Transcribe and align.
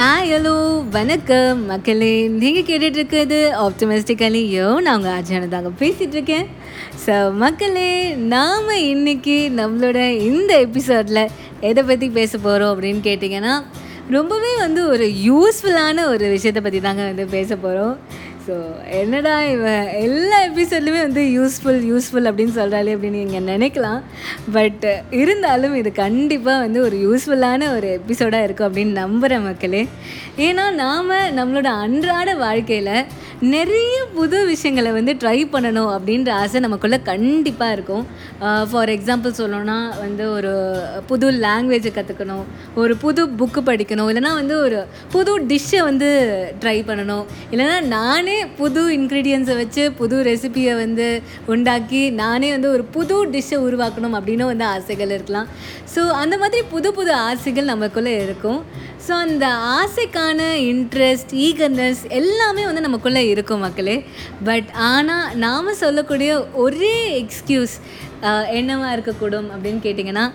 Hi 0.00 0.30
hello 0.32 0.54
வணக்கம் 0.90 1.66
மக்களே. 1.66 2.28
நீங்கள் 2.28 2.62
கேட்டுட்டு 2.62 2.92
இருக்கிறது 2.92 3.52
ஆப்டமிஸ்டிக்கலி 3.60 4.42
யோ 4.50 4.80
நான் 4.80 4.96
உங்கள் 4.96 5.12
ஆஜான 5.12 5.48
தாங்க 5.48 5.68
பேசிகிட்டு 5.78 6.12
இருக்கேன் 6.12 6.46
ஸோ 7.06 7.34
மக்களே 7.34 8.14
நாம் 8.14 8.68
இன்னைக்கு 8.84 9.50
நம்மளோட 9.56 9.96
இந்த 10.20 10.58
எபிசோடில் 10.58 11.22
எதை 11.60 11.82
பற்றி 11.82 12.08
பேச 12.10 12.38
போகிறோம் 12.38 12.72
அப்படின்னு 12.74 13.00
கேட்டிங்கன்னா 13.04 13.54
ரொம்பவே 14.08 14.56
வந்து 14.58 14.88
ஒரு 14.88 15.04
யூஸ்ஃபுல்லான 15.24 16.06
ஒரு 16.06 16.28
விஷயத்தை 16.28 16.62
பற்றி 16.62 16.80
தாங்க 16.80 17.02
வந்து 17.02 17.26
பேச 17.26 17.56
போகிறோம் 17.56 17.98
ஸோ 18.50 18.56
என்னடா 19.00 19.32
இவன் 19.54 19.88
எல்லா 20.04 20.36
எபிசோட்லையுமே 20.46 21.00
வந்து 21.06 21.22
யூஸ்ஃபுல் 21.36 21.82
யூஸ்ஃபுல் 21.90 22.28
அப்படின்னு 22.30 22.54
சொல்கிறாளே 22.56 22.94
அப்படின்னு 22.96 23.20
நீங்கள் 23.24 23.46
நினைக்கலாம். 23.50 24.00
பட் 24.56 24.86
இருந்தாலும் 25.20 25.74
இது 25.80 25.92
கண்டிப்பாக 26.00 26.62
வந்து 26.64 26.80
ஒரு 26.86 26.96
யூஸ்ஃபுல்லான 27.06 27.68
ஒரு 27.76 27.88
எபிசோடாக 27.98 28.46
இருக்கும் 28.46 28.68
அப்படின்னு 28.68 29.00
நம்புகிறேன் 29.02 29.46
மக்களே. 29.48 29.82
ஏன்னா 30.46 30.64
நாம் 30.82 31.10
நம்மளோட 31.38 31.70
அன்றாட 31.84 32.34
வாழ்க்கையில் 32.44 32.94
நிறைய 33.54 33.98
புது 34.16 34.38
விஷயங்களை 34.46 34.90
வந்து 34.96 35.12
ட்ரை 35.20 35.38
பண்ணணும் 35.52 35.92
அப்படின்ற 35.96 36.30
ஆசை 36.40 36.60
நமக்குள்ளே 36.60 36.98
கண்டிப்பாக 37.02 37.76
இருக்கும். 37.76 38.04
ஃபார் 38.70 38.92
எக்ஸாம்பிள் 38.96 39.38
சொல்லணும்னா 39.38 39.78
வந்து 40.00 40.24
ஒரு 40.32 40.52
புது 41.06 41.30
லாங்குவேஜை 41.46 41.92
கற்றுக்கணும் 41.98 42.44
ஒரு 42.82 42.96
புது 43.04 43.22
புக்கு 43.42 43.62
படிக்கணும் 43.70 44.10
இல்லைனா 44.12 44.32
வந்து 44.40 44.56
ஒரு 44.66 44.80
புது 45.14 45.32
டிஷ்ஷை 45.52 45.80
வந்து 45.90 46.10
ட்ரை 46.64 46.76
பண்ணணும். 46.90 47.24
இல்லைனா 47.52 47.78
நானே 47.96 48.36
புது 48.60 48.82
இன்க்ரீடியன்ஸை 48.96 49.54
வச்சு 49.60 49.82
புது 50.00 50.16
ரெசிபியை 50.28 50.74
வந்து 50.82 51.06
உண்டாக்கி 51.52 52.02
நானே 52.22 52.48
வந்து 52.54 52.68
ஒரு 52.76 52.84
புது 52.96 53.16
டிஷ்ஷை 53.34 53.58
உருவாக்கணும் 53.66 54.16
அப்படின்னு 54.18 54.44
வந்து 54.50 54.66
ஆசைகள் 54.74 55.14
இருக்கலாம். 55.16 55.48
ஸோ 55.94 56.02
அந்த 56.22 56.34
மாதிரி 56.42 56.62
புது 56.74 56.88
புது 56.98 57.12
ஆசைகள் 57.28 57.70
நமக்குள்ளே 57.72 58.14
இருக்கும். 58.26 58.60
ஸோ 59.06 59.12
அந்த 59.26 59.46
ஆசைக்கான 59.78 60.40
இன்ட்ரெஸ்ட் 60.72 61.32
ஈகர்னஸ் 61.46 62.02
எல்லாமே 62.20 62.64
வந்து 62.70 62.86
நமக்குள்ளே 62.88 63.22
இருக்கும் 63.34 63.64
மக்களே. 63.66 63.96
பட் 64.48 64.68
ஆனால் 64.90 65.38
நாம் 65.46 65.78
சொல்லக்கூடிய 65.84 66.32
ஒரே 66.64 66.96
எக்ஸ்கியூஸ் 67.22 67.76
என்னவாக 68.58 68.94
இருக்கக்கூடும் 68.96 69.48
அப்படின்னு 69.54 69.80
கேட்டிங்கன்னா 69.86 70.26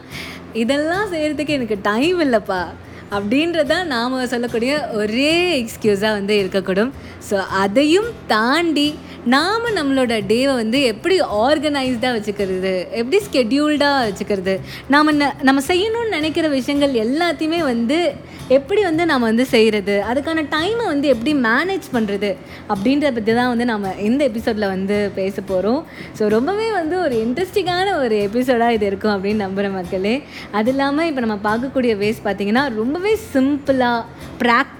இதெல்லாம் 0.63 1.07
செய்கிறதுக்கு 1.13 1.55
எனக்கு 1.59 1.77
டைம் 1.89 2.19
இல்லைப்பா. 2.25 2.63
அப்படின்றதான் 3.11 3.85
நாம் 3.85 4.27
சொல்லக்கூடிய 4.27 4.87
ஒரே 4.93 5.35
எக்ஸ்கியூஸாக 5.61 6.17
வந்து 6.19 6.35
இருக்கக்கூடும். 6.43 6.91
ஸோ 7.29 7.35
அதையும் 7.35 8.09
தாண்டி 8.27 8.95
நாம் 9.25 9.63
நம்மளோட 9.75 10.13
டேவை 10.27 10.53
வந்து 10.55 10.81
எப்படி 10.81 11.21
ஆர்கனைஸ்டாக 11.21 12.15
வச்சுக்கிறது 12.15 12.87
எப்படி 12.91 13.17
ஸ்கெட்யூல்டாக 13.25 14.03
வச்சுக்கிறது 14.05 14.59
நாம் 14.87 15.09
நம்ம 15.41 15.61
செய்யணும்னு 15.67 16.09
நினைக்கிற 16.09 16.47
விஷயங்கள் 16.47 16.91
எல்லாத்தையுமே 16.91 17.59
வந்து 17.63 18.13
எப்படி 18.47 18.81
வந்து 18.83 19.05
நாம் 19.05 19.21
வந்து 19.21 19.45
செய்கிறது 19.45 20.03
அதுக்கான 20.09 20.43
டைமை 20.51 20.85
வந்து 20.85 21.07
எப்படி 21.07 21.33
மேனேஜ் 21.33 21.87
பண்ணுறது 21.93 22.35
அப்படின்றத 22.69 23.11
பற்றி 23.13 23.33
தான் 23.33 23.47
வந்து 23.47 23.65
நம்ம 23.65 23.93
இந்த 23.99 24.23
எபிசோடில் 24.23 24.67
வந்து 24.67 25.11
பேச 25.15 25.41
போகிறோம் 25.41 25.85
ஸோ 26.19 26.27
ரொம்பவே 26.27 26.71
வந்து 26.71 26.99
ஒரு 26.99 27.25
இன்ட்ரெஸ்டிங்கான 27.25 27.97
ஒரு 27.97 28.15
எபிசோடாக 28.15 28.71
இது 28.71 28.85
இருக்கும் 28.85 29.15
அப்படின்னு 29.15 29.43
நம்புகிற 29.43 29.71
மக்களே. 29.71 30.23
அது 30.51 30.71
இல்லாமல் 30.71 31.05
இப்போ 31.05 31.21
நம்ம 31.21 31.39
பார்க்கக்கூடிய 31.43 31.95
வேஸ் 31.97 32.21
பார்த்திங்கன்னா 32.23 32.75
ரொம்பவே 32.75 33.17
சிம்பிளாக 33.33 34.05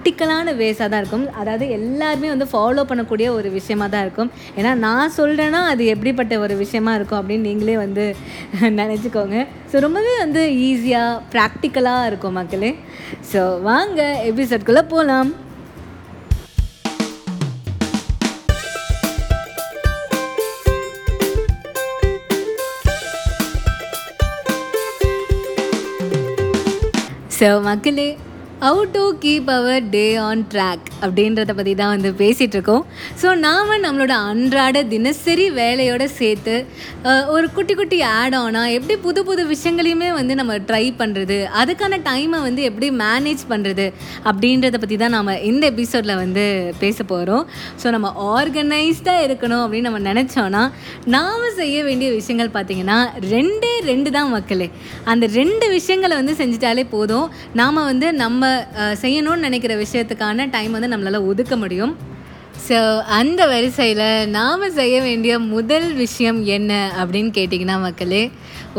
ப்ராக்டிக்கலான 0.05 0.51
வேஸாக 0.59 0.87
தான் 0.89 1.01
இருக்கும். 1.01 1.23
அதாவது 1.41 1.65
எல்லாருமே 1.77 2.27
வந்து 2.33 2.45
ஃபாலோ 2.51 2.81
பண்ணக்கூடிய 2.89 3.27
ஒரு 3.37 3.49
விஷயமாக 3.55 3.89
தான் 3.93 4.03
இருக்கும். 4.05 4.29
ஏன்னா 4.59 4.71
நான் 4.83 5.13
சொல்கிறேன்னா 5.17 5.61
அது 5.69 5.83
எப்படிப்பட்ட 5.93 6.33
ஒரு 6.45 6.55
விஷயமா 6.59 6.91
இருக்கும் 6.97 7.19
அப்படின்னு 7.19 7.47
நீங்களே 7.49 7.77
வந்து 7.83 8.03
நினச்சிக்கோங்க. 8.81 9.37
ஸோ 9.71 9.81
ரொம்பவே 9.85 10.13
வந்து 10.23 10.43
ஈஸியாக 10.67 11.23
ப்ராக்டிக்கலாக 11.33 12.09
இருக்கும் 12.11 12.37
மக்களே. 12.39 12.71
ஸோ 13.31 13.41
வாங்க 13.69 14.03
எபிசோட்குள்ளே 14.29 14.85
போகலாம் 14.93 15.31
ஸோ 27.39 27.49
மக்களே 27.63 28.09
how 28.61 28.83
to 28.91 29.01
keep 29.19 29.49
our 29.49 29.89
day 29.89 30.03
on 30.17 30.43
track 30.51 30.85
அப்படின்றத 31.01 31.53
பற்றி 31.55 31.75
தான் 31.75 31.91
வந்து 31.95 32.09
பேசிகிட்ருக்கோம் 32.13 32.83
ஸோ 33.21 33.27
நாம் 33.37 33.71
நம்மளோட 33.83 34.13
அன்றாட 34.29 34.83
தினசரி 34.83 35.49
வேலையோட 35.51 36.03
சேர்த்து 36.03 36.55
ஒரு 37.27 37.51
குட்டி 37.51 37.73
குட்டி 37.73 38.01
ஆட் 38.11 38.35
ஆனாக 38.35 38.71
எப்படி 38.71 38.95
புது 38.97 39.23
புது 39.23 39.43
விஷயங்களையுமே 39.45 40.09
வந்து 40.13 40.35
நம்ம 40.35 40.55
ட்ரை 40.57 40.85
பண்ணுறது 40.97 41.39
அதுக்கான 41.61 41.99
டைமை 42.03 42.39
வந்து 42.41 42.63
எப்படி 42.63 42.89
மேனேஜ் 42.91 43.43
பண்ணுறது 43.49 43.87
அப்படின்றத 44.23 44.79
பற்றி 44.79 44.97
தான் 44.97 45.15
நாம் 45.17 45.33
இந்த 45.41 45.65
எபிசோடில் 45.67 46.15
வந்து 46.15 46.45
பேச 46.79 46.97
போகிறோம் 47.03 47.45
ஸோ 47.83 47.89
நம்ம 47.89 48.13
ஆர்கனைஸ்டாக 48.37 49.25
இருக்கணும் 49.27 49.63
அப்படின்னு 49.65 49.89
நம்ம 49.89 50.03
நினச்சோன்னா 50.11 50.63
நாம் 51.07 51.47
செய்ய 51.55 51.83
வேண்டிய 51.83 52.11
விஷயங்கள் 52.11 52.55
பார்த்திங்கன்னா 52.57 52.99
ரெண்டே 53.29 53.75
ரெண்டு 53.85 54.09
தான் 54.11 54.29
மக்களே. 54.29 54.67
அந்த 55.03 55.25
ரெண்டு 55.33 55.69
விஷயங்களை 55.69 56.15
வந்து 56.15 56.33
செஞ்சிட்டாலே 56.33 56.83
போதும். 56.89 57.27
நாம் 57.53 57.79
வந்து 57.83 58.07
நம்ம 58.13 58.41
செய்யணும்னு 59.03 59.45
நினைக்கிற 59.47 59.75
விஷயத்துக்கான 59.85 60.47
டைம் 60.55 60.75
வந்து 60.77 60.91
நம்மளால் 60.93 61.27
ஒதுக்க 61.31 61.55
முடியும். 61.63 61.93
ஸோ 62.63 62.77
அந்த 63.17 63.41
வரிசையில் 63.51 64.05
நாம் 64.35 64.63
செய்ய 64.77 64.95
வேண்டிய 65.01 65.33
முதல் 65.53 65.87
விஷயம் 66.03 66.39
என்ன 66.55 66.71
அப்படின்னு 67.01 67.31
கேட்டிங்கன்னா 67.37 67.77
மக்களே 67.85 68.23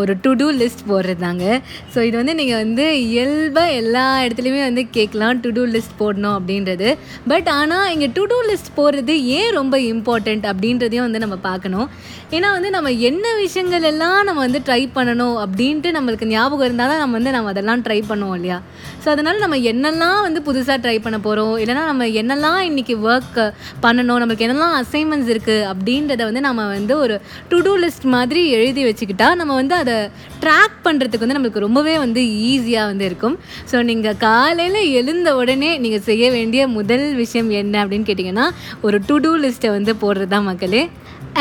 ஒரு 0.01 0.13
டு 0.23 0.31
டூ 0.41 0.47
லிஸ்ட் 0.61 0.83
போடுறது 0.89 1.21
தாங்க 1.25 1.45
ஸோ 1.93 1.99
இது 2.07 2.17
வந்து 2.21 2.35
நீங்கள் 2.41 2.61
வந்து 2.63 2.85
இயல்பாக 3.05 3.77
எல்லா 3.81 4.03
இடத்துலையுமே 4.25 4.63
வந்து 4.67 4.83
கேட்கலாம் 4.97 5.39
டு 5.45 5.51
டூ 5.57 5.63
லிஸ்ட் 5.75 5.95
போடணும் 6.01 6.35
அப்படின்றது. 6.39 6.89
பட் 7.33 7.49
ஆனால் 7.59 7.87
இங்கே 7.95 8.09
டு 8.17 8.25
டூ 8.33 8.39
லிஸ்ட் 8.51 8.71
போடுறது 8.79 9.15
ஏன் 9.39 9.55
ரொம்ப 9.59 9.79
இம்பார்ட்டண்ட் 9.93 10.45
அப்படின்றதையும் 10.51 11.07
வந்து 11.07 11.23
நம்ம 11.25 11.39
பார்க்கணும். 11.49 11.89
ஏன்னா 12.37 12.49
வந்து 12.57 12.71
நம்ம 12.77 12.91
என்ன 13.09 13.27
விஷயங்கள் 13.43 13.87
எல்லாம் 13.93 14.19
நம்ம 14.29 14.41
வந்து 14.47 14.61
ட்ரை 14.69 14.83
பண்ணணும் 14.97 15.37
அப்படின்ட்டு 15.45 15.91
நம்மளுக்கு 15.97 16.29
ஞாபகம் 16.35 16.67
இருந்தால் 16.69 16.93
தான் 16.93 17.03
நம்ம 17.05 17.17
வந்து 17.19 17.35
நம்ம 17.37 17.53
அதெல்லாம் 17.55 17.85
ட்ரை 17.87 17.99
பண்ணுவோம் 18.11 18.37
இல்லையா? 18.39 18.59
ஸோ 19.03 19.09
அதனால் 19.15 19.43
நம்ம 19.45 19.57
என்னெல்லாம் 19.73 20.21
வந்து 20.27 20.41
புதுசாக 20.49 20.79
ட்ரை 20.85 20.97
பண்ண 21.07 21.19
போகிறோம் 21.27 21.55
இல்லைனா 21.65 21.85
நம்ம 21.93 22.07
என்னெல்லாம் 22.23 22.61
இன்றைக்கி 22.71 22.97
ஒர்க் 23.09 23.41
பண்ணணும். 23.85 24.21
நம்மளுக்கு 24.23 24.47
என்னெல்லாம் 24.47 24.77
அசைன்மெண்ட்ஸ் 24.83 25.31
இருக்குது 25.35 25.67
அப்படின்றத 25.73 26.23
வந்து 26.29 26.43
நம்ம 26.49 26.67
வந்து 26.75 26.95
ஒரு 27.05 27.17
டு 27.51 27.59
டூ 27.67 27.73
லிஸ்ட் 27.85 28.07
மாதிரி 28.17 28.43
எழுதி 28.59 28.85
வச்சுக்கிட்டா 28.89 29.29
நம்ம 29.41 29.55
வந்து 29.61 29.77
அதை 29.83 29.97
ட்ராக் 30.45 30.77
பண்ணுறதுக்கு 30.87 31.25
வந்து 31.25 31.39
நம்மளுக்கு 31.39 31.65
ரொம்பவே 31.67 31.97
வந்து 32.05 32.23
ஈஸியாக 32.51 32.91
வந்து 32.93 33.07
இருக்கும். 33.11 33.37
ஸோ 33.73 33.83
நீங்கள் 33.91 34.21
காலையில் 34.27 34.81
எழுந்த 35.01 35.29
உடனே 35.41 35.73
நீங்கள் 35.85 36.07
செய்ய 36.11 36.25
வேண்டிய 36.37 36.63
முதல் 36.79 37.07
விஷயம் 37.23 37.51
என்ன 37.63 37.85
அப்படின்னு 37.85 38.09
கேட்டிங்கன்னா 38.11 38.47
ஒரு 38.87 38.99
டு 39.09 39.17
டூ 39.27 39.33
லிஸ்ட்டை 39.45 39.73
வந்து 39.79 39.95
போடுறது 40.05 40.33
தான் 40.37 40.49
மக்களே. 40.51 40.85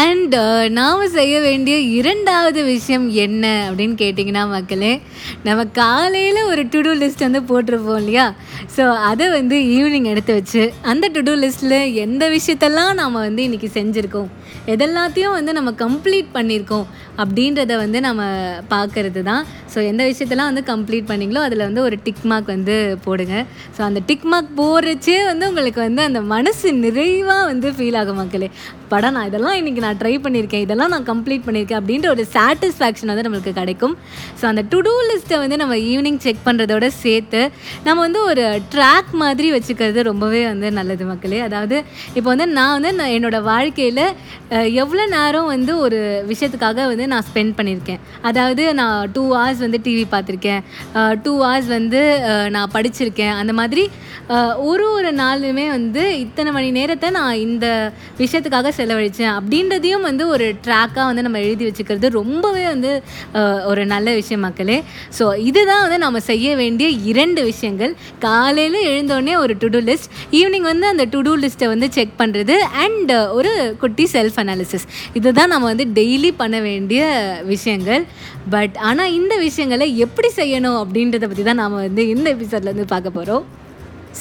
அண்ட் 0.03 0.33
uh, 0.35 0.63
நாம் 0.77 1.01
செய்ய 1.15 1.35
வேண்டிய 1.45 1.75
இரண்டாவது 1.97 2.61
விஷயம் 2.71 3.05
என்ன 3.25 3.43
அப்படின்னு 3.67 3.95
கேட்டிங்கன்னா 4.01 4.43
மக்களே 4.53 4.91
நம்ம 5.45 5.61
காலையில் 5.77 6.39
ஒரு 6.51 6.63
டு 6.73 6.79
டூ 6.85 6.93
லிஸ்ட் 7.01 7.25
வந்து 7.27 7.41
போட்டிருப்போம் 7.49 7.99
இல்லையா? 8.01 8.25
ஸோ 8.75 8.85
அதை 9.09 9.27
வந்து 9.37 9.57
ஈவினிங் 9.77 10.09
எடுத்து 10.13 10.33
வச்சு 10.39 10.63
அந்த 10.93 11.09
டு 11.15 11.21
டூ 11.27 11.35
லிஸ்ட்டில் 11.43 11.77
எந்த 12.05 12.23
விஷயத்தெல்லாம் 12.35 12.93
நாம் 13.01 13.23
வந்து 13.27 13.45
இன்றைக்கி 13.47 13.69
செஞ்சுருக்கோம் 13.77 14.29
எதெல்லாத்தையும் 14.73 15.35
வந்து 15.37 15.51
நம்ம 15.57 15.71
கம்ப்ளீட் 15.83 16.29
பண்ணியிருக்கோம் 16.35 16.85
அப்படின்றத 17.21 17.73
வந்து 17.83 17.97
நம்ம 18.05 18.21
பார்க்கறது 18.73 19.21
தான். 19.29 19.43
ஸோ 19.73 19.79
எந்த 19.91 20.03
விஷயத்தெல்லாம் 20.11 20.49
வந்து 20.51 20.63
கம்ப்ளீட் 20.71 21.09
பண்ணீங்களோ 21.11 21.41
அதில் 21.47 21.65
வந்து 21.67 21.81
ஒரு 21.87 21.95
டிக் 22.05 22.23
மார்க் 22.31 22.51
வந்து 22.55 22.75
போடுங்க. 23.05 23.35
ஸோ 23.75 23.81
அந்த 23.87 23.99
டிக் 24.09 24.27
மார்க் 24.31 24.51
போடுறச்சே 24.59 25.17
வந்து 25.31 25.49
உங்களுக்கு 25.51 25.81
வந்து 25.87 26.01
அந்த 26.09 26.21
மனசு 26.33 26.67
நிறைவாக 26.85 27.45
வந்து 27.51 27.69
ஃபீல் 27.77 27.99
ஆகும் 28.01 28.19
மக்களே. 28.21 28.49
படம் 28.93 29.15
நான் 29.17 29.27
இதெல்லாம் 29.29 29.57
இன்றைக்கி 29.59 29.81
நான் 29.85 29.99
ட்ரை 30.01 30.13
பண்ணியிருக்கேன். 30.25 30.63
இதெல்லாம் 30.65 30.91
நான் 30.93 31.07
கம்ப்ளீட் 31.11 31.45
பண்ணியிருக்கேன் 31.47 31.79
அப்படின்ற 31.81 32.07
ஒரு 32.15 32.23
சாட்டிஸ்ஃபேக்ஷன் 32.35 33.11
வந்து 33.11 33.25
நம்மளுக்கு 33.27 33.53
கிடைக்கும். 33.59 33.95
ஸோ 34.39 34.43
அந்த 34.51 34.63
டு 34.71 34.79
டூ 34.87 34.93
லிஸ்ட்டை 35.09 35.39
வந்து 35.43 35.59
நம்ம 35.63 35.77
ஈவினிங் 35.91 36.19
செக் 36.25 36.41
பண்ணுறதோட 36.47 36.87
சேர்த்து 37.03 37.41
நம்ம 37.87 37.97
வந்து 38.05 38.21
ஒரு 38.31 38.45
ட்ராக் 38.75 39.11
மாதிரி 39.23 39.49
வச்சுக்கிறது 39.57 40.01
ரொம்பவே 40.09 40.43
வந்து 40.51 40.69
நல்லது 40.79 41.05
மக்களே. 41.11 41.41
அதாவது 41.47 41.77
இப்போ 42.17 42.27
வந்து 42.33 42.47
நான் 42.57 42.73
வந்து 42.77 42.91
நான் 42.99 43.13
என்னோட 43.17 43.39
வாழ்க்கையில் 43.51 44.03
எவ்வளோ 44.83 45.05
நேரம் 45.17 45.51
வந்து 45.53 45.71
ஒரு 45.85 45.99
விஷயத்துக்காக 46.31 46.87
வந்து 46.91 47.05
நான் 47.13 47.25
ஸ்பெண்ட் 47.29 47.55
பண்ணியிருக்கேன். 47.59 48.01
அதாவது 48.29 48.63
நான் 48.81 48.97
டூ 49.15 49.23
ஹவர்ஸ் 49.35 49.63
வந்து 49.65 49.79
டிவி 49.87 50.05
பார்த்துருக்கேன். 50.15 50.61
டூ 51.25 51.33
ஹவர்ஸ் 51.43 51.69
வந்து 51.77 52.01
நான் 52.55 52.73
படிச்சிருக்கேன். 52.75 53.35
அந்த 53.41 53.55
மாதிரி 53.61 53.85
ஒரு 54.69 54.85
ஒரு 54.97 55.09
நாளுமே 55.21 55.65
வந்து 55.77 56.03
இத்தனை 56.21 56.49
மணி 56.55 56.69
நேரத்தை 56.77 57.07
நான் 57.17 57.41
இந்த 57.47 57.65
விஷயத்துக்காக 58.21 58.71
செலவழித்தேன் 58.77 59.33
அப்படின்றதையும் 59.37 60.05
வந்து 60.09 60.23
ஒரு 60.35 60.47
ட்ராக்காக 60.65 61.05
வந்து 61.09 61.25
நம்ம 61.27 61.41
எழுதி 61.47 61.65
வச்சுக்கிறது 61.69 62.09
ரொம்பவே 62.19 62.63
வந்து 62.73 62.91
ஒரு 63.71 63.81
நல்ல 63.93 64.07
விஷயம் 64.19 64.43
மக்களே. 64.47 64.77
ஸோ 65.17 65.27
இதுதான் 65.49 65.83
வந்து 65.85 65.99
நம்ம 66.05 66.21
செய்ய 66.29 66.55
வேண்டிய 66.61 66.87
இரண்டு 67.11 67.43
விஷயங்கள். 67.51 67.93
காலையில் 68.25 68.79
எழுந்தோடனே 68.91 69.35
ஒரு 69.43 69.55
டு 69.63 69.69
டூ 69.75 69.81
லிஸ்ட் 69.89 70.09
ஈவினிங் 70.39 70.67
வந்து 70.71 70.87
அந்த 70.93 71.05
டு 71.15 71.21
டூ 71.27 71.33
லிஸ்ட்டை 71.43 71.69
வந்து 71.73 71.89
செக் 71.97 72.15
பண்ணுறது 72.21 72.57
அண்ட் 72.85 73.13
ஒரு 73.39 73.53
குட்டி 73.83 74.07
செல்ஃப் 74.15 74.39
அனாலிசிஸ் 74.43 74.87
இதுதான் 75.19 75.53
நம்ம 75.55 75.67
வந்து 75.73 75.87
டெய்லி 75.99 76.31
பண்ண 76.41 76.59
வேண்டிய 76.69 77.03
விஷயங்கள். 77.53 78.03
பட் 78.55 78.75
ஆனால் 78.89 79.13
இந்த 79.19 79.33
விஷயங்களை 79.47 79.85
எப்படி 80.05 80.29
செய்யணும் 80.39 80.79
அப்படின்றத 80.81 81.27
பற்றி 81.29 81.45
தான் 81.47 81.61
நாம் 81.63 81.83
வந்து 81.85 82.03
இந்த 82.15 82.27
எபிசோட்லேருந்து 82.35 82.93
பார்க்க 82.95 83.17
போகிறோம் 83.19 83.45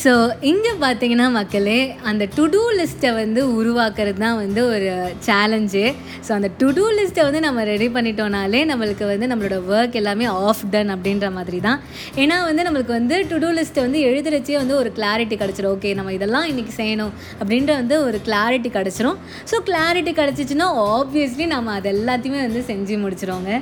ஸோ 0.03 0.13
இங்கே 0.51 0.71
பார்த்தீங்கன்னா 0.83 1.27
மக்களே 1.37 1.77
அந்த 2.11 2.25
டு 2.37 2.45
டூ 2.55 2.63
லிஸ்ட்டை 2.79 3.11
வந்து 3.19 3.41
உருவாக்குறது 3.59 4.19
தான் 4.23 4.39
வந்து 4.41 4.61
ஒரு 4.73 4.89
சேலஞ்சு 5.27 5.85
ஸோ 6.27 6.31
அந்த 6.37 6.49
டு 6.61 6.69
டூ 6.79 6.85
லிஸ்ட்டை 6.97 7.25
வந்து 7.27 7.41
நம்ம 7.47 7.65
ரெடி 7.71 7.89
பண்ணிட்டோனாலே 7.97 8.61
நம்மளுக்கு 8.71 9.05
வந்து 9.13 9.29
நம்மளோட 9.33 9.59
ஒர்க் 9.75 9.99
எல்லாமே 10.01 10.27
ஆஃப் 10.49 10.65
டன் 10.73 10.91
அப்படின்ற 10.95 11.29
மாதிரி 11.37 11.61
தான். 11.69 11.79
ஏன்னா 12.23 12.39
வந்து 12.49 12.65
நம்மளுக்கு 12.69 12.95
வந்து 12.99 13.19
டு 13.31 13.39
டூ 13.45 13.51
லிஸ்ட்டை 13.59 13.85
வந்து 13.87 14.01
எழுதுறச்சே 14.09 14.59
வந்து 14.63 14.77
ஒரு 14.81 14.93
கிளாரிட்டி 14.99 15.39
கிடச்சிரும். 15.45 15.73
ஓகே 15.77 15.93
நம்ம 16.01 16.13
இதெல்லாம் 16.19 16.49
இன்றைக்கி 16.53 16.75
செய்யணும் 16.81 17.15
அப்படின்ற 17.41 17.73
வந்து 17.83 17.99
ஒரு 18.09 18.21
கிளாரிட்டி 18.29 18.73
கிடச்சிரும். 18.79 19.19
ஸோ 19.53 19.63
கிளாரிட்டி 19.71 20.15
கிடச்சிச்சின்னா 20.21 20.69
ஆப்வியஸ்லி 20.99 21.47
நம்ம 21.57 21.79
அது 21.79 21.91
எல்லாத்தையுமே 21.97 22.43
வந்து 22.49 22.63
செஞ்சு 22.73 22.97
முடிச்சிருவோங்க. 23.07 23.53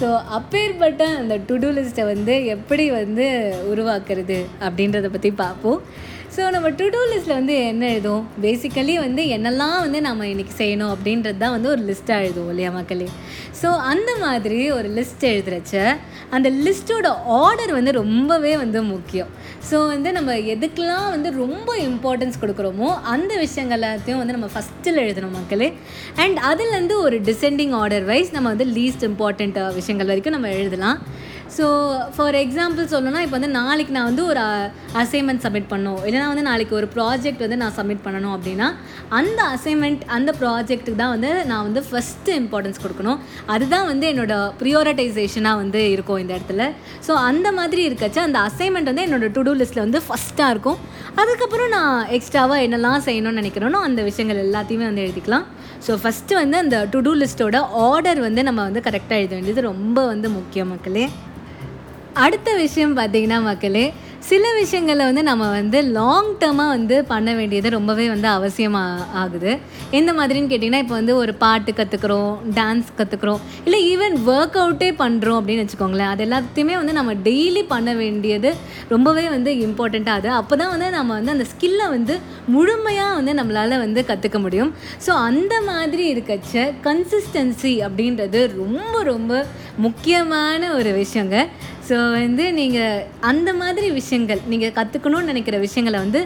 ஸோ 0.00 0.08
அப்பேற்பட்ட 0.38 1.04
அந்த 1.20 1.34
டு 1.46 1.54
டூ 1.62 1.70
லிஸ்ட்டை 1.76 2.04
வந்து 2.04 2.34
எப்படி 2.54 2.84
வந்து 2.90 3.26
உருவாக்குறது 3.72 4.38
அப்படின்றத 4.66 5.08
பற்றி 5.14 5.30
பார்ப்போம். 5.44 5.80
ஸோ 6.34 6.42
நம்ம 6.54 6.68
டு 6.78 6.86
டூ 6.94 7.00
லிஸ்ட்டில் 7.10 7.36
வந்து 7.38 7.54
என்ன 7.68 7.84
எழுதும் 7.92 8.24
பேசிக்கலி 8.42 8.94
வந்து 9.04 9.22
என்னெல்லாம் 9.36 9.76
வந்து 9.84 9.98
நம்ம 10.06 10.26
இன்றைக்கி 10.32 10.54
செய்யணும் 10.58 10.92
அப்படின்றது 10.94 11.38
தான் 11.42 11.54
வந்து 11.54 11.70
ஒரு 11.74 11.82
லிஸ்ட்டாக 11.88 12.24
எழுதுவோம் 12.24 12.50
இல்லையா 12.52 12.70
மக்களே? 12.70 13.06
ஸோ 13.60 13.68
அந்த 13.92 14.10
மாதிரி 14.24 14.58
ஒரு 14.76 14.88
லிஸ்ட் 14.98 15.24
எழுதுறச்ச 15.30 15.74
அந்த 16.36 16.48
லிஸ்ட்டோட 16.64 17.08
ஆர்டர் 17.42 17.72
வந்து 17.78 17.92
ரொம்பவே 18.00 18.52
வந்து 18.62 18.82
முக்கியம். 18.94 19.30
ஸோ 19.70 19.78
வந்து 19.92 20.12
நம்ம 20.18 20.34
எதுக்கெல்லாம் 20.54 21.08
வந்து 21.14 21.30
ரொம்ப 21.44 21.70
இம்பார்ட்டன்ஸ் 21.88 22.40
கொடுக்குறோமோ 22.42 22.90
அந்த 23.14 23.32
விஷயங்கள் 23.44 23.78
எல்லாத்தையும் 23.78 24.20
வந்து 24.22 24.36
நம்ம 24.36 24.50
ஃபஸ்ட்டில் 24.54 25.02
எழுதணும் 25.04 25.36
மக்களே. 25.38 25.70
அண்ட் 26.24 26.38
அதுலேருந்து 26.50 26.98
ஒரு 27.06 27.18
டிசெண்டிங் 27.30 27.74
ஆர்டர் 27.82 28.06
வைஸ் 28.12 28.34
நம்ம 28.36 28.48
வந்து 28.54 28.68
லீஸ்ட் 28.78 29.06
இம்பார்ட்டண்ட் 29.10 29.58
விஷயங்கள் 29.80 30.12
வரைக்கும் 30.12 30.36
நம்ம 30.38 30.52
எழுதலாம். 30.60 31.00
ஸோ 31.56 31.66
ஃபார் 32.14 32.36
எக்ஸாம்பிள் 32.40 32.88
சொல்லணும்னா 32.92 33.20
இப்போ 33.24 33.36
வந்து 33.36 33.50
நாளைக்கு 33.58 33.92
நான் 33.96 34.08
வந்து 34.10 34.24
ஒரு 34.30 34.40
uh, 34.40 34.64
அசைன்மெண்ட் 35.02 35.42
சப்மிட் 35.44 35.68
பண்ணணும். 35.70 36.00
இல்லைனா 36.06 36.26
வந்து 36.32 36.44
நாளைக்கு 36.48 36.74
ஒரு 36.80 36.88
ப்ராஜெக்ட் 36.96 37.42
வந்து 37.44 37.58
நான் 37.62 37.74
சப்மிட் 37.78 38.02
பண்ணணும் 38.06 38.34
அப்படின்னா 38.36 38.68
அந்த 39.18 39.40
அசைன்மெண்ட் 39.54 40.02
அந்த 40.16 40.30
ப்ராஜெக்ட்டுக்கு 40.40 41.00
தான் 41.02 41.12
வந்து 41.14 41.30
நான் 41.50 41.64
வந்து 41.68 41.82
ஃபஸ்ட்டு 41.88 42.36
இம்பார்ட்டன்ஸ் 42.40 42.82
கொடுக்கணும். 42.84 43.18
அதுதான் 43.54 43.86
வந்து 43.92 44.06
என்னோடய 44.12 44.52
ப்ரியோரிட்டைசேஷனாக 44.62 45.60
வந்து 45.62 45.82
இருக்கும் 45.94 46.20
இந்த 46.24 46.32
இடத்துல. 46.38 46.66
ஸோ 47.06 47.14
அந்த 47.28 47.48
மாதிரி 47.58 47.82
இருக்கச்சு 47.90 48.20
அந்த 48.26 48.40
அசைன்மெண்ட் 48.50 48.90
வந்து 48.92 49.06
என்னோடய 49.08 49.32
டு 49.36 49.44
டூ 49.48 49.54
லிஸ்ட்டில் 49.60 49.84
வந்து 49.86 50.02
ஃபஸ்ட்டாக 50.08 50.54
இருக்கும். 50.56 50.80
அதுக்கப்புறம் 51.22 51.72
நான் 51.76 51.94
எக்ஸ்ட்ராவாக 52.18 52.64
என்னெல்லாம் 52.66 53.06
செய்யணும்னு 53.08 53.40
நினைக்கிறேனோ 53.42 53.80
அந்த 53.88 54.02
விஷயங்கள் 54.10 54.44
எல்லாத்தையுமே 54.46 54.86
வந்து 54.90 55.04
எழுதிக்கலாம். 55.06 55.46
ஸோ 55.86 55.94
ஃபஸ்ட்டு 56.02 56.38
வந்து 56.42 56.56
அந்த 56.64 56.76
டு 56.92 57.00
டூ 57.06 57.14
லிஸ்ட்டோட 57.22 57.58
ஆர்டர் 57.86 58.20
வந்து 58.26 58.42
நம்ம 58.50 58.60
வந்து 58.68 58.82
கரெக்டாக 58.88 59.20
எழுத 59.22 59.34
வேண்டியது 59.36 59.68
ரொம்ப 59.72 59.98
வந்து 60.12 60.30
முக்கியம் 60.38 60.72
மக்களே. 60.74 61.06
அடுத்த 62.24 62.54
விஷயம் 62.64 62.98
பார்த்தீங்கன்னா 62.98 63.40
மக்களே 63.42 63.86
சில 64.28 64.46
விஷயங்களில் 64.52 65.08
வந்து 65.08 65.22
நம்ம 65.28 65.44
வந்து 65.50 65.78
லாங் 65.96 66.30
டேர்மாக 66.40 66.72
வந்து 66.74 67.04
பண்ண 67.10 67.34
வேண்டியது 67.34 67.68
ரொம்பவே 67.70 68.08
வந்து 68.08 68.28
அவசியமாக 68.28 69.04
ஆகுது. 69.22 69.52
எந்த 69.98 70.10
மாதிரின்னு 70.12 70.50
கேட்டிங்கன்னா 70.50 70.80
இப்போ 70.84 70.94
வந்து 70.94 71.16
ஒரு 71.16 71.34
பாட்டு 71.34 71.72
கற்றுக்குறோம் 71.72 72.32
டான்ஸ் 72.56 72.88
கற்றுக்குறோம் 72.98 73.40
இல்லை 73.64 73.80
ஈவன் 73.92 74.16
ஒர்க் 74.32 74.58
அவுட்டே 74.62 74.88
பண்ணுறோம் 75.02 75.38
அப்படின்னு 75.40 75.64
வச்சுக்கோங்களேன் 75.64 76.10
அது 76.14 76.24
எல்லாத்தையுமே 76.26 76.74
வந்து 76.80 76.92
நம்ம 76.98 77.14
டெய்லி 77.28 77.62
பண்ண 77.72 77.94
வேண்டியது 77.94 78.52
ரொம்பவே 78.88 79.24
வந்து 79.28 79.52
இம்பார்ட்டண்ட்டாக 79.66 80.20
அது. 80.20 80.28
அப்போ 80.40 80.56
தான் 80.56 80.72
வந்து 80.74 80.90
நம்ம 80.90 81.14
வந்து 81.14 81.34
அந்த 81.36 81.46
ஸ்கில்லை 81.52 81.88
வந்து 81.96 82.16
முழுமையாக 82.56 83.14
வந்து 83.20 83.34
நம்மளால் 83.40 83.82
வந்து 83.84 84.02
கற்றுக்க 84.10 84.40
முடியும். 84.40 84.74
ஸோ 85.06 85.10
அந்த 85.30 85.54
மாதிரி 85.70 86.14
இருக்கச்ச 86.14 86.74
கன்சிஸ்டன்சி 86.88 87.74
அப்படின்றது 87.88 88.42
ரொம்ப 88.62 89.02
ரொம்ப 89.02 89.46
முக்கியமான 89.86 90.74
ஒரு 90.74 90.92
விஷயங்க. 91.02 91.48
ஸோ 91.88 91.96
வந்து 92.14 92.44
நீங்கள் 92.52 93.02
அந்த 93.30 93.50
மாதிரி 93.60 93.88
விஷயங்கள் 93.98 94.40
நீங்கள் 94.52 94.74
கற்றுக்கணும்னு 94.78 95.30
நினைக்கிற 95.30 95.56
விஷயங்களை 95.64 95.98
வந்து 96.04 96.20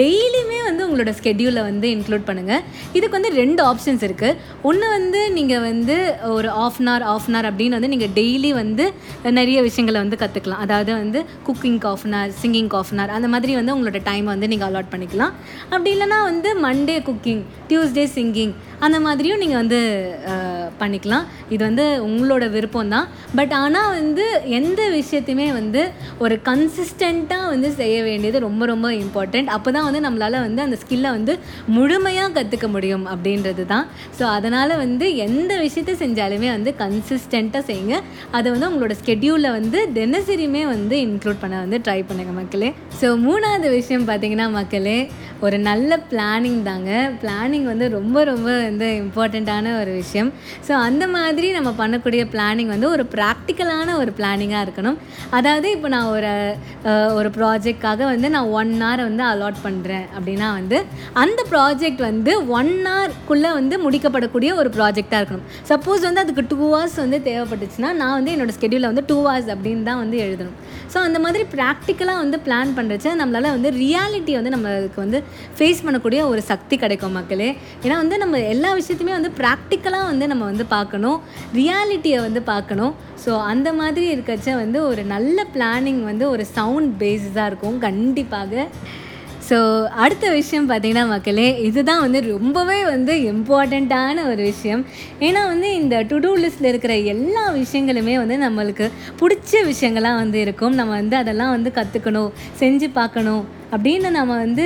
டெய்லியுமே 0.00 0.58
வந்து 0.68 0.82
உங்களோட 0.86 1.12
ஸ்கெடியூலில் 1.18 1.66
வந்து 1.68 1.86
இன்க்ளூட் 1.94 2.26
பண்ணுங்கள் 2.28 2.62
இதுக்கு 2.92 3.14
வந்து 3.18 3.32
ரெண்டு 3.40 3.62
ஆப்ஷன்ஸ் 3.70 4.04
இருக்குது 4.08 4.36
ஒன்று 4.62 4.88
வந்து 4.96 5.20
நீங்கள் 5.38 5.64
வந்து 5.68 5.96
ஒரு 6.36 6.50
half 6.64 6.80
an 6.80 6.90
hour 6.90 7.06
half 7.12 7.28
an 7.28 7.38
hour 7.38 7.48
அப்படின்னு 7.50 7.78
வந்து 7.78 7.92
நீங்கள் 7.94 8.12
டெய்லி 8.20 8.52
வந்து 8.62 8.86
நிறைய 9.38 9.58
விஷயங்களை 9.68 9.98
வந்து 10.04 10.20
கற்றுக்கலாம் 10.22 10.62
அதாவது 10.66 10.92
வந்து 11.02 11.22
cooking 11.48 11.82
half 11.92 12.04
an 12.08 12.16
hour 12.18 12.34
singing 12.42 12.70
half 12.80 12.92
an 12.92 13.00
hour 13.00 13.14
அந்த 13.18 13.30
மாதிரி 13.34 13.54
வந்து 13.60 13.74
உங்களோட 13.76 14.00
டைமை 14.10 14.30
வந்து 14.34 14.50
நீங்கள் 14.54 14.68
அலாட் 14.70 14.92
பண்ணிக்கலாம். 14.94 15.34
அப்படி 15.72 15.90
இல்லைனா 15.96 16.20
வந்து 16.30 16.50
மண்டே 16.66 16.98
குக்கிங் 17.08 17.42
டியூஸ்டே 17.70 18.06
சிங்கிங் 18.16 18.54
அந்த 18.86 18.96
மாதிரியும் 19.06 19.42
நீங்கள் 19.42 19.60
வந்து 19.62 19.80
பண்ணிக்கலாம். 20.80 21.24
இது 21.54 21.60
வந்து 21.66 21.84
உங்களோட 22.06 22.44
விருப்பம் 22.54 22.92
தான். 22.94 23.06
பட் 23.38 23.52
ஆனால் 23.60 23.90
வந்து 23.98 24.24
எந்த 24.58 24.80
விஷயத்தையுமே 24.96 25.46
வந்து 25.58 25.82
ஒரு 26.24 26.34
கன்சிஸ்டண்ட்டாக 26.48 27.48
வந்து 27.52 27.68
செய்ய 27.80 27.96
வேண்டியது 28.08 28.38
ரொம்ப 28.46 28.66
ரொம்ப 28.72 28.88
இம்பார்ட்டண்ட் 29.02 29.48
அப்போ 29.56 29.70
தான் 29.76 29.86
வந்து 29.88 30.02
நம்மளால் 30.06 30.38
வந்து 30.46 30.62
அந்த 30.66 30.78
ஸ்கில்லை 30.82 31.10
வந்து 31.16 31.34
முழுமையாக 31.76 32.34
கற்றுக்க 32.38 32.68
முடியும் 32.76 33.06
அப்படின்றது 33.12 33.64
தான். 33.72 33.86
ஸோ 34.18 34.24
அதனால் 34.36 34.74
வந்து 34.84 35.08
எந்த 35.26 35.52
விஷயத்த 35.64 35.94
செஞ்சாலுமே 36.04 36.50
வந்து 36.56 36.72
கன்சிஸ்டண்ட்டாக 36.82 37.64
செய்யுங்க. 37.70 37.96
அதை 38.38 38.46
வந்து 38.54 38.68
உங்களோட 38.70 38.96
ஸ்கெடியூலில் 39.02 39.56
வந்து 39.58 39.80
தினசரியுமே 39.98 40.64
வந்து 40.74 40.96
இன்க்ளூட் 41.06 41.42
பண்ண 41.44 41.56
வந்து 41.64 41.80
ட்ரை 41.86 42.00
பண்ணுங்கள் 42.10 42.38
மக்களே. 42.40 42.70
ஸோ 43.00 43.08
மூணாவது 43.26 43.68
விஷயம் 43.78 44.08
பார்த்திங்கன்னா 44.10 44.48
மக்களே 44.58 44.98
ஒரு 45.46 45.56
நல்ல 45.70 46.00
பிளானிங் 46.12 46.62
தாங்க. 46.70 46.92
பிளானிங் 47.24 47.66
வந்து 47.72 47.86
ரொம்ப 47.98 48.18
ரொம்ப 48.32 48.48
வந்து 48.70 48.88
இம்பார்ட்டண்ட்டான 49.02 49.74
ஒரு 49.80 49.92
விஷயம். 50.00 50.30
ஸோ 50.68 50.72
அந்த 50.86 51.04
மாதிரி 51.16 51.50
நம்ம 51.58 51.72
பண்ணக்கூடிய 51.82 52.24
பிளானிங் 52.34 52.72
வந்து 52.74 52.88
ஒரு 52.94 53.06
ப்ராக்டிக்கலான 53.16 53.96
ஒரு 54.02 54.12
பிளானிங்காக 54.20 54.64
இருக்கணும். 54.66 54.98
அதாவது 55.38 55.68
இப்போ 55.76 55.90
நான் 55.96 56.10
ஒரு 56.16 56.32
ஒரு 57.18 57.28
ப்ராஜெக்டாக 57.38 58.02
வந்து 58.12 58.28
நான் 58.36 58.50
ஒன் 58.60 58.72
ஹவர் 58.82 59.02
வந்து 59.08 59.24
அலாட் 59.32 59.58
பண்ணுறேன் 59.66 60.06
அப்படின்னா 60.16 60.48
வந்து 60.58 60.78
அந்த 61.22 61.40
ப்ராஜெக்ட் 61.52 62.02
வந்து 62.08 62.32
ஒன் 62.58 62.72
ஹவர்க்குள்ளே 62.88 63.50
வந்து 63.58 63.74
முடிக்கப்படக்கூடிய 63.84 64.50
ஒரு 64.60 64.70
ப்ராஜெக்டாக 64.76 65.20
இருக்கணும். 65.22 65.46
சப்போஸ் 65.70 66.02
வந்து 66.08 66.22
அதுக்கு 66.24 66.44
டூ 66.52 66.58
ஹவர்ஸ் 66.62 66.96
வந்து 67.04 67.18
தேவைப்பட்டுச்சுன்னா 67.28 67.90
நான் 68.00 68.16
வந்து 68.18 68.32
என்னோடய 68.34 68.56
ஸ்கெடியூலில் 68.58 68.90
வந்து 68.90 69.04
டூ 69.10 69.18
ஹவர்ஸ் 69.20 69.50
அப்படின்னு 69.54 69.84
தான் 69.90 70.00
வந்து 70.04 70.18
எழுதணும். 70.26 70.56
ஸோ 70.92 70.98
அந்த 71.06 71.18
மாதிரி 71.24 71.44
ப்ராக்டிக்கலாக 71.54 72.22
வந்து 72.24 72.38
பிளான் 72.46 72.70
பண்ணுறச்ச 72.78 73.08
நம்மளால் 73.20 73.54
வந்து 73.56 73.70
ரியாலிட்டி 73.82 74.32
வந்து 74.38 74.52
நம்மளுக்கு 74.54 75.00
வந்து 75.04 75.18
ஃபேஸ் 75.58 75.82
பண்ணக்கூடிய 75.86 76.20
ஒரு 76.32 76.42
சக்தி 76.50 76.76
கிடைக்கும் 76.84 77.16
மக்களே. 77.18 77.50
ஏன்னா 77.84 77.96
வந்து 78.02 78.18
நம்ம 78.24 78.38
எல்லா 78.58 78.70
விஷயத்தையுமே 78.78 79.16
வந்து 79.18 79.32
ப்ராக்டிக்கலாக 79.40 80.10
வந்து 80.12 80.26
நம்ம 80.34 80.44
வந்து 80.52 80.66
பார்க்கணும். 80.76 81.18
ரியாலிட்டியை 81.58 82.20
வந்து 82.28 82.42
பார்க்கணும். 82.52 82.94
ஸோ 83.24 83.32
அந்த 83.52 83.68
மாதிரி 83.80 84.06
இருக்கச்ச 84.14 84.48
வந்து 84.62 84.78
ஒரு 84.92 85.02
நல்ல 85.16 85.46
பிளானிங் 85.56 86.00
வந்து 86.12 86.24
ஒரு 86.36 86.46
சவுண்ட் 86.56 86.94
பேஸஸாக 87.02 87.50
இருக்கும். 87.50 87.78
கண்டிப்பாக. 87.88 88.66
ஸோ 89.48 89.58
அடுத்த 90.04 90.26
விஷயம் 90.38 90.66
பார்த்திங்கன்னா 90.70 91.04
மக்களே 91.12 91.48
இதுதான் 91.66 92.02
வந்து 92.04 92.20
ரொம்பவே 92.32 92.78
வந்து 92.92 93.12
இம்பார்ட்டண்ட்டான 93.32 94.24
ஒரு 94.30 94.42
விஷயம். 94.50 94.82
ஏன்னா 95.26 95.42
வந்து 95.52 95.68
இந்த 95.80 96.02
டு 96.10 96.16
டூ 96.24 96.32
லிஸ்ட்டில் 96.44 96.70
இருக்கிற 96.72 96.94
எல்லா 97.14 97.44
விஷயங்களுமே 97.60 98.16
வந்து 98.22 98.38
நம்மளுக்கு 98.46 98.88
பிடிச்ச 99.20 99.62
விஷயங்களாக 99.72 100.22
வந்து 100.22 100.40
இருக்கும். 100.46 100.76
நம்ம 100.80 100.94
வந்து 101.02 101.16
அதெல்லாம் 101.22 101.54
வந்து 101.56 101.72
கற்றுக்கணும் 101.78 102.32
செஞ்சு 102.62 102.88
பார்க்கணும் 102.98 103.44
அப்படின்னு 103.74 104.08
நம்ம 104.16 104.36
வந்து 104.44 104.64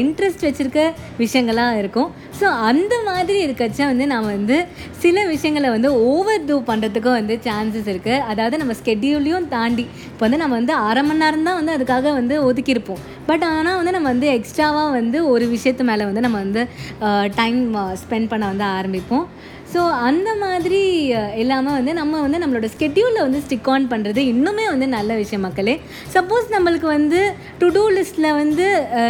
இன்ட்ரெஸ்ட் 0.00 0.44
வச்சுருக்க 0.46 0.80
விஷயங்களாக 1.22 1.78
இருக்கும். 1.82 2.10
ஸோ 2.40 2.46
அந்த 2.70 2.94
மாதிரி 3.08 3.38
இருக்கச்ச 3.46 3.80
வந்து 3.92 4.04
நம்ம 4.12 4.28
வந்து 4.36 4.56
சில 5.04 5.24
விஷயங்களை 5.32 5.68
வந்து 5.76 5.90
ஓவர் 6.10 6.46
டூ 6.48 6.56
பண்ணுறதுக்கும் 6.68 7.18
வந்து 7.20 7.36
சான்சஸ் 7.46 7.90
இருக்குது 7.92 8.22
அதாவது 8.32 8.60
நம்ம 8.62 8.74
ஸ்கெட்யூலையும் 8.80 9.48
தாண்டி 9.54 9.84
இப்போ 10.10 10.24
வந்து 10.26 10.40
நம்ம 10.42 10.56
வந்து 10.60 10.74
அரை 10.88 11.04
மணி 11.08 11.22
நேரம் 11.24 11.46
தான் 11.48 11.58
வந்து 11.60 11.74
அதுக்காக 11.76 12.12
வந்து 12.20 12.36
ஒதுக்கியிருப்போம். 12.48 13.02
பட் 13.28 13.44
ஆனால் 13.54 13.78
வந்து 13.80 13.94
நம்ம 13.96 14.08
வந்து 14.14 14.30
எக்ஸ்ட்ராவாக 14.36 14.94
வந்து 15.00 15.20
ஒரு 15.32 15.46
விஷயத்து 15.56 15.84
மேலே 15.90 16.06
வந்து 16.10 16.24
நம்ம 16.26 16.40
வந்து 16.46 16.64
டைம் 17.40 17.60
ஸ்பெண்ட் 18.02 18.30
பண்ண 18.32 18.44
வந்து 18.52 18.66
ஆரம்பிப்போம். 18.78 19.26
ஸோ 19.72 19.80
அந்த 20.08 20.30
மாதிரி 20.42 20.80
இல்லாமல் 21.42 21.76
வந்து 21.78 21.92
நம்ம 21.98 22.20
வந்து 22.24 22.38
நம்மளோட 22.42 22.66
ஸ்கெட்யூலில் 22.74 23.24
வந்து 23.24 23.40
ஸ்டிக் 23.46 23.70
ஆன் 23.72 23.88
பண்ணுறது 23.92 24.20
இன்னுமே 24.32 24.66
வந்து 24.72 24.86
நல்ல 24.94 25.14
விஷயம் 25.22 25.44
மக்களே. 25.46 25.74
சப்போஸ் 26.14 26.46
நம்மளுக்கு 26.54 26.88
வந்து 26.96 27.20
டு 27.60 27.68
டூ 27.76 27.82
லிஸ்ட்டில் 27.96 28.28
வந்து 28.42 28.66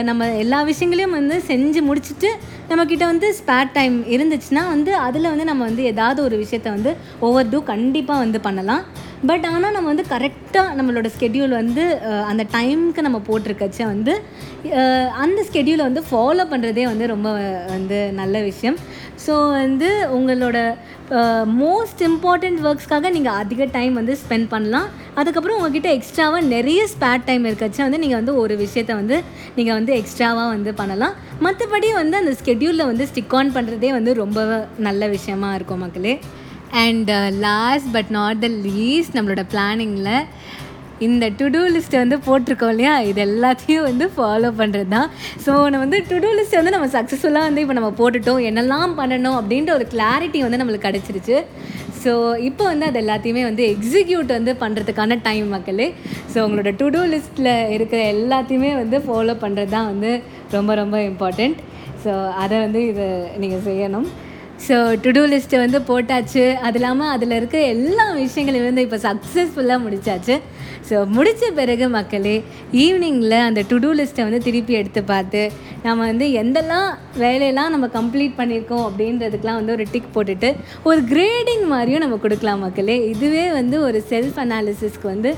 நம்ம 0.09 0.29
எல்லா 0.45 0.61
விஷயங்களையும் 0.71 1.17
வந்து 1.19 1.37
செஞ்சு 1.51 1.83
முடிச்சுட்டு 1.89 2.31
நம்மக்கிட்ட 2.71 3.05
வந்து 3.13 3.29
ஸ்பேர் 3.41 3.75
டைம் 3.77 3.99
இருந்துச்சுன்னா 4.15 4.63
வந்து 4.75 4.93
அதில் 5.07 5.31
வந்து 5.33 5.49
நம்ம 5.51 5.65
வந்து 5.71 5.85
ஏதாவது 5.93 6.21
ஒரு 6.29 6.39
விஷயத்த 6.45 6.71
வந்து 6.77 6.93
ஓவர் 7.29 7.53
டூ 7.53 7.61
கண்டிப்பாக 7.73 8.25
வந்து 8.25 8.41
பண்ணலாம். 8.49 8.85
பட் 9.29 9.47
ஆனால் 9.51 9.75
நம்ம 9.77 9.89
வந்து 9.93 10.05
கரெக்டாக 10.13 10.75
நம்மளோட 10.79 11.09
ஸ்கெடியூல் 11.15 11.55
வந்து 11.61 11.85
அந்த 12.31 12.43
டைமுக்கு 12.57 13.07
நம்ம 13.07 13.19
போட்டிருக்கச்ச 13.29 13.81
வந்து 13.93 14.13
அந்த 15.25 15.41
ஸ்கெடியூலை 15.49 15.85
வந்து 15.89 16.03
ஃபாலோ 16.11 16.45
பண்ணுறதே 16.53 16.85
வந்து 16.93 17.07
ரொம்ப 17.15 17.31
வந்து 17.75 17.99
நல்ல 18.21 18.37
விஷயம். 18.51 18.79
ஸோ 19.25 19.35
வந்து 19.63 19.89
உங்களோட 20.17 20.59
மோஸ்ட் 21.63 22.01
இம்பார்ட்டண்ட் 22.09 22.61
ஒர்க்ஸ்க்காக 22.69 23.11
நீங்கள் 23.17 23.39
அதிக 23.43 23.67
டைம் 23.77 23.95
வந்து 24.01 24.15
ஸ்பெண்ட் 24.23 24.49
பண்ணலாம். 24.55 24.89
அதுக்கப்புறம் 25.21 25.59
உங்ககிட்ட 25.59 25.91
எக்ஸ்ட்ராவாக 25.99 26.43
நிறைய 26.55 26.81
ஸ்பேர் 26.95 27.27
டைம் 27.29 27.45
இருக்கச்சா 27.51 27.83
வந்து 27.89 28.03
நீங்கள் 28.05 28.21
வந்து 28.21 28.35
ஒரு 28.43 28.57
விஷயத்த 28.65 28.95
வந்து 29.01 29.19
நீங்கள் 29.59 29.79
வந்து 29.79 29.93
எக்ஸ்ட்ராவாக 30.01 30.49
வந்து 30.55 30.73
பண்ணலாம். 30.81 31.15
மற்றபடி 31.47 31.91
வந்து 32.03 32.19
அந்த 32.23 32.35
ஸ்கெடியூலில் 32.41 32.91
வந்து 32.91 33.07
ஸ்டிக் 33.13 33.37
ஆன் 33.41 33.55
பண்ணுறதே 33.59 33.93
வந்து 33.99 34.15
ரொம்ப 34.23 34.41
நல்ல 34.89 35.09
விஷயமா 35.17 35.51
இருக்கும் 35.61 35.85
மக்களே. 35.87 36.15
And 36.85 37.11
last 37.47 37.91
but 37.97 38.13
not 38.19 38.43
the 38.45 38.49
least 38.69 39.17
நம்மளோட 39.17 39.45
பிளானிங்கில் 39.55 40.15
இந்த 41.07 41.25
டு 41.39 41.47
டூ 41.55 41.63
லிஸ்ட்டை 41.73 41.99
வந்து 42.03 42.17
போட்டிருக்கோம் 42.27 42.71
இல்லையா? 42.75 42.93
இது 43.09 43.21
எல்லாத்தையும் 43.29 43.87
வந்து 43.89 44.05
ஃபாலோ 44.15 44.51
பண்ணுறது 44.61 44.89
தான் 44.95 45.09
ஸோ 45.45 45.53
நம்ம 45.71 45.83
வந்து 45.85 45.99
டு 46.11 46.19
டூ 46.25 46.31
லிஸ்ட்டை 46.39 46.59
வந்து 46.61 46.75
நம்ம 46.77 46.89
சக்ஸஸ்ஃபுல்லாக 46.95 47.49
வந்து 47.49 47.63
இப்போ 47.65 47.75
நம்ம 47.79 47.91
போட்டுட்டோம். 47.99 48.41
என்னெல்லாம் 48.51 48.95
பண்ணணும் 49.01 49.37
அப்படின்ற 49.41 49.73
ஒரு 49.79 49.87
கிளாரிட்டி 49.95 50.41
வந்து 50.47 50.61
நம்மளுக்கு 50.61 50.89
கிடச்சிருச்சு. 50.89 51.39
ஸோ 52.03 52.13
இப்போ 52.49 52.65
வந்து 52.73 52.87
அது 52.89 52.99
எல்லாத்தையுமே 53.03 53.43
வந்து 53.51 53.63
எக்ஸிக்யூட் 53.75 54.31
வந்து 54.39 54.53
பண்ணுறதுக்கான 54.63 55.19
டைம் 55.29 55.49
மக்களே. 55.57 55.89
ஸோ 56.33 56.37
உங்களோட 56.47 56.73
டு 56.81 56.89
டூ 56.95 57.03
லிஸ்ட்டில் 57.15 57.55
இருக்கிற 57.77 58.01
எல்லாத்தையுமே 58.17 58.73
வந்து 58.83 58.99
ஃபாலோ 59.07 59.35
பண்ணுறது 59.45 59.73
தான் 59.77 59.89
வந்து 59.93 60.13
ரொம்ப 60.57 60.75
ரொம்ப 60.83 60.99
இம்பார்ட்டண்ட் 61.11 61.59
ஸோ 62.05 62.13
அதை 62.45 62.57
வந்து 62.65 62.81
இது 62.93 63.07
நீங்கள் 63.43 63.65
செய்யணும். 63.69 64.09
ஸோ 64.65 64.77
டு 65.03 65.11
டூ 65.17 65.23
லிஸ்ட்டு 65.33 65.61
வந்து 65.63 65.79
போட்டாச்சு. 65.89 66.45
அது 66.67 66.79
இல்லாமல் 66.81 67.13
அதில் 67.15 67.35
இருக்க 67.39 67.57
எல்லா 67.75 68.05
விஷயங்களையும் 68.23 68.69
வந்து 68.69 68.85
இப்போ 68.87 68.99
சக்ஸஸ்ஃபுல்லாக 69.09 69.85
முடிச்சாச்சு. 69.85 70.37
ஸோ 70.89 70.97
முடித்த 71.15 71.45
பிறகு 71.59 71.87
மக்களே 71.97 72.35
ஈவினிங்கில் 72.83 73.37
அந்த 73.47 73.61
டு 73.71 73.77
டூ 73.85 73.89
லிஸ்ட்டை 73.99 74.25
வந்து 74.27 74.41
திருப்பி 74.47 74.75
எடுத்து 74.81 75.01
பார்த்து 75.11 75.41
நம்ம 75.87 75.99
வந்து 76.11 76.27
எந்தெல்லாம் 76.41 76.89
வேலையெல்லாம் 77.23 77.73
நம்ம 77.75 77.87
கம்ப்ளீட் 77.97 78.37
பண்ணியிருக்கோம் 78.39 78.85
அப்படின்றதுக்கெலாம் 78.89 79.59
வந்து 79.61 79.75
ஒரு 79.77 79.85
டிக் 79.93 80.09
போட்டுட்டு 80.17 80.49
ஒரு 80.91 81.01
கிரேடிங் 81.13 81.65
மாதிரியும் 81.73 82.03
நம்ம 82.05 82.19
கொடுக்கலாம் 82.25 82.63
மக்களே. 82.67 82.97
இதுவே 83.13 83.45
வந்து 83.59 83.77
ஒரு 83.89 83.99
செல்ஃப் 84.13 84.39
அனாலிசிஸ்க்கு 84.45 85.09
வந்து 85.15 85.33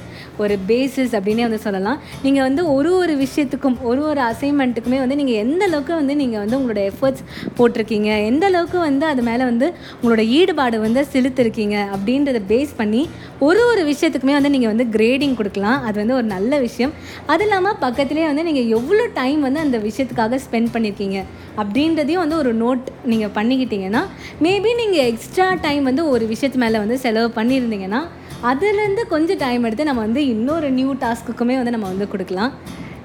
ஒரு 0.45 0.57
பேசிஸ் 0.71 1.15
அப்படின்னே 1.19 1.45
வந்து 1.49 1.61
சொல்லலாம். 1.67 1.99
நீங்கள் 2.27 2.47
வந்து 2.49 2.65
ஒரு 2.77 2.93
ஒரு 3.03 3.17
விஷயத்துக்கும் 3.25 3.79
ஒரு 3.91 4.03
ஒரு 4.11 4.23
அசைன்மெண்ட்டுக்குமே 4.31 5.01
வந்து 5.05 5.19
நீங்கள் 5.23 5.41
எந்த 5.45 5.63
அளவுக்கு 5.71 5.95
வந்து 6.01 6.17
நீங்கள் 6.23 6.43
வந்து 6.45 6.59
உங்களோட 6.61 6.83
எஃபர்ட்ஸ் 6.93 7.25
போட்டிருக்கீங்க 7.59 8.11
எந்த 8.31 8.47
அளவுக்கு 8.53 8.79
வந்து 8.89 9.07
அது 9.13 9.23
மேலே 9.29 9.45
வந்து 9.51 9.67
உங்களோட 10.01 10.23
ஈடுபாடு 10.39 10.77
வந்து 10.87 11.03
செலுத்திருக்கீங்க 11.15 11.77
அப்படின்றத 11.95 12.41
பேஸ் 12.53 12.73
பண்ணி 12.81 13.03
ஒரு 13.47 13.63
ஒரு 13.71 13.83
விஷயத்துக்குமே 13.91 14.35
வந்து 14.39 14.53
நீங்கள் 14.55 14.73
வந்து 14.73 14.87
கிரேடிங் 14.97 15.37
கொடுக்கலாம். 15.41 15.79
அது 15.89 15.97
வந்து 16.03 16.17
ஒரு 16.21 16.27
நல்ல 16.35 16.53
விஷயம். 16.67 16.93
அது 17.33 17.45
இல்லாமல் 17.47 17.79
பக்கத்துலேயே 17.85 18.27
வந்து 18.31 18.45
நீங்கள் 18.49 18.71
எவ்வளோ 18.79 19.05
டைம் 19.21 19.41
வந்து 19.49 19.61
அந்த 19.67 19.79
விஷயத்துக்காக 19.89 20.41
ஸ்பெண்ட் 20.47 20.73
பண்ணியிருக்கீங்க 20.77 21.19
அப்படின்றதையும் 21.63 22.23
வந்து 22.25 22.39
ஒரு 22.43 22.53
நோட் 22.63 22.87
நீங்கள் 23.13 23.35
பண்ணிக்கிட்டீங்கன்னா 23.39 24.03
மேபி 24.47 24.73
நீங்கள் 24.83 25.07
எக்ஸ்ட்ரா 25.13 25.49
டைம் 25.67 25.85
வந்து 25.91 26.05
ஒரு 26.15 26.27
விஷயத்து 26.33 26.65
மேலே 26.65 26.79
வந்து 26.85 26.99
செலவு 27.05 27.31
பண்ணியிருந்தீங்கன்னா 27.39 28.03
அதுலேருந்து 28.51 29.05
கொஞ்சம் 29.15 29.41
டைம் 29.45 29.65
எடுத்து 29.69 29.89
நம்ம 29.91 30.03
வந்து 30.07 30.23
இன்னொரு 30.35 30.69
நியூ 30.79 30.91
டாஸ்க்குக்குமே 31.05 31.55
வந்து 31.61 31.75
நம்ம 31.77 31.89
வந்து 31.93 32.07
கொடுக்கலாம். 32.13 32.53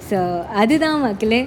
ஸோ 0.09 0.17
அதுதான் 0.61 0.99
மக்களே 1.05 1.39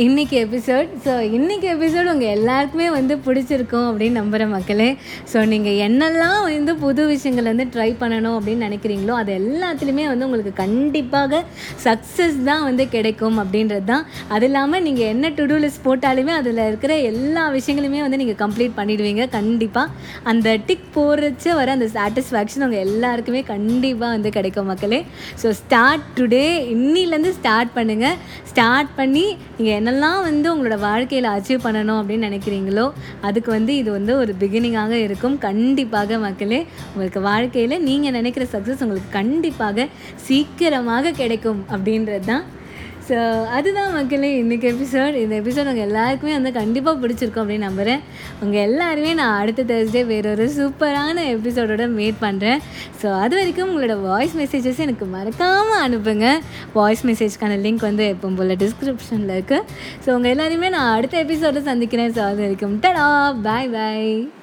இன்றைக்கி 0.00 0.36
எபிசோட் 0.44 0.90
ஸோ 1.04 1.14
இன்றைக்கி 1.36 1.66
எபிசோட் 1.72 2.06
உங்கள் 2.12 2.30
எல்லாருக்குமே 2.34 2.86
வந்து 2.94 3.14
பிடிச்சிருக்கும் 3.24 3.88
அப்படின்னு 3.88 4.18
நம்புகிற 4.20 4.44
மக்களே. 4.52 4.86
ஸோ 5.32 5.38
நீங்கள் 5.50 5.76
என்னெல்லாம் 5.86 6.38
வந்து 6.44 6.72
புது 6.84 7.02
விஷயங்கள் 7.10 7.48
வந்து 7.50 7.66
ட்ரை 7.74 7.88
பண்ணணும் 8.02 8.36
அப்படின்னு 8.36 8.66
நினைக்கிறீங்களோ 8.68 9.14
அது 9.22 9.32
எல்லாத்துலேயுமே 9.40 10.04
வந்து 10.12 10.26
உங்களுக்கு 10.26 10.52
கண்டிப்பாக 10.62 11.40
சக்ஸஸ் 11.84 12.38
தான் 12.48 12.62
வந்து 12.68 12.86
கிடைக்கும் 12.94 13.36
அப்படின்றது 13.42 13.84
தான். 13.92 14.06
அது 14.36 14.48
இல்லாமல் 14.48 14.82
நீங்கள் 14.86 15.10
என்ன 15.14 15.32
டு 15.40 15.46
டூ 15.50 15.58
லிஸ்ட் 15.64 15.84
போட்டாலுமே 15.88 16.34
அதில் 16.38 16.62
இருக்கிற 16.68 16.96
எல்லா 17.10 17.44
விஷயங்களுமே 17.58 18.00
வந்து 18.06 18.20
நீங்கள் 18.22 18.40
கம்ப்ளீட் 18.44 18.74
பண்ணிடுவீங்க 18.78 19.26
கண்டிப்பாக 19.36 19.92
அந்த 20.32 20.56
டிக் 20.70 20.88
போடுறச்ச 20.96 21.46
வர 21.60 21.76
அந்த 21.76 21.90
சாட்டிஸ்ஃபேக்ஷன் 21.98 22.66
உங்கள் 22.68 22.84
எல்லாருக்குமே 22.86 23.44
கண்டிப்பாக 23.52 24.12
வந்து 24.16 24.32
கிடைக்கும் 24.38 24.70
மக்களே. 24.72 25.02
ஸோ 25.44 25.50
ஸ்டார்ட் 25.62 26.08
டுடே 26.16 26.44
இன்னிலேருந்து 26.76 27.34
ஸ்டார்ட் 27.40 27.76
பண்ணுங்கள் 27.78 28.18
ஸ்டார்ட் 28.54 28.92
பண்ணி 28.96 29.26
நீங்கள் 29.56 29.80
என்னெல்லாம் 29.82 30.20
வந்து 30.28 30.46
உங்களோட 30.54 30.78
வாழ்க்கையில் 30.88 31.28
அச்சீவ் 31.34 31.64
பண்ணணும் 31.64 32.00
அப்படின்னு 32.00 32.28
நினைக்கிறீங்களோ 32.28 32.86
அதுக்கு 33.28 33.50
வந்து 33.56 33.72
இது 33.82 33.90
வந்து 33.98 34.12
ஒரு 34.22 34.32
பிகினிங்காக 34.40 34.94
இருக்கும். 35.06 35.36
கண்டிப்பாக 35.46 36.18
மக்களே 36.24 36.60
உங்களுக்கு 36.92 37.20
வாழ்க்கையில் 37.30 37.76
நீங்கள் 37.86 38.14
நினைக்கிற 38.18 38.44
சக்ஸஸ் 38.54 38.82
உங்களுக்கு 38.86 39.10
கண்டிப்பாக 39.20 39.86
சீக்கிரமாக 40.26 41.12
கிடைக்கும் 41.20 41.62
அப்படின்றது 41.74 42.26
தான் 42.32 42.44
ஸோ 43.08 43.46
அதுதான் 43.46 43.92
மக்களே 43.92 44.42
இன்றைக்கி 44.42 44.66
எபிசோட் 44.72 45.14
இந்த 45.14 45.34
எபிசோட் 45.40 45.68
உங்கள் 45.70 45.86
எல்லாருக்குமே 45.86 46.32
வந்து 46.32 46.52
கண்டிப்பாக 46.52 47.00
பிடிச்சிருக்கும் 47.02 47.42
அப்படின்னு 47.42 47.66
நம்புகிறேன் 47.68 48.00
உங்கள் 48.40 48.60
எல்லாருமே 48.60 49.14
நான் 49.14 49.38
அடுத்த 49.40 49.62
தேர்ஸ்டே 49.62 50.06
வேறொரு 50.06 50.46
சூப்பரான 50.56 51.24
எபிசோடோட 51.34 51.88
மீட் 51.88 52.20
பண்ணுறேன் 52.20 52.60
ஸோ 53.02 53.20
அது 53.20 53.36
வரைக்கும் 53.36 53.70
உங்களோட 53.70 54.00
வாய்ஸ் 54.00 54.36
மெசேஜஸ் 54.36 54.78
எனக்கு 54.78 55.04
மறக்காமல் 55.04 55.82
அனுப்புங்க. 55.86 56.38
வாய்ஸ் 56.72 57.06
மெசேஜ்க்கான 57.06 57.58
லிங்க் 57.64 57.88
வந்து 57.90 58.08
எப்போ 58.08 58.28
போல் 58.28 58.56
டிஸ்கிரிப்ஷனில் 58.56 59.34
இருக்குது 59.36 59.66
ஸோ 60.06 60.10
உங்கள் 60.10 60.30
எல்லாருமே 60.30 60.68
நான் 60.68 60.94
அடுத்த 60.94 61.18
எபிசோடை 61.18 61.62
சந்திக்கிறேன். 61.62 62.12
ஸோ 62.12 62.18
அது 62.18 62.40
வரைக்கும் 62.40 62.78
டடா 62.80 63.08
பாய் 63.42 63.68
பாய் 63.68 64.41